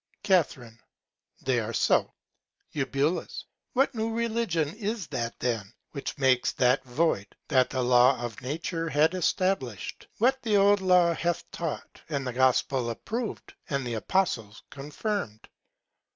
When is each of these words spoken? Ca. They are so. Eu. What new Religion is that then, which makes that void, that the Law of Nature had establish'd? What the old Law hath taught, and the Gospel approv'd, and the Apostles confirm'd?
Ca. 0.23 0.43
They 1.43 1.59
are 1.59 1.73
so. 1.73 2.11
Eu. 2.73 3.27
What 3.73 3.93
new 3.93 4.11
Religion 4.15 4.73
is 4.73 5.05
that 5.09 5.39
then, 5.39 5.71
which 5.91 6.17
makes 6.17 6.53
that 6.53 6.83
void, 6.85 7.27
that 7.49 7.69
the 7.69 7.83
Law 7.83 8.19
of 8.19 8.41
Nature 8.41 8.89
had 8.89 9.13
establish'd? 9.13 10.07
What 10.17 10.41
the 10.41 10.57
old 10.57 10.81
Law 10.81 11.13
hath 11.13 11.43
taught, 11.51 12.01
and 12.09 12.25
the 12.25 12.33
Gospel 12.33 12.89
approv'd, 12.89 13.53
and 13.69 13.85
the 13.85 13.93
Apostles 13.93 14.63
confirm'd? 14.71 15.47